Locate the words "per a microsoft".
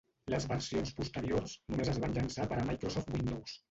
2.53-3.19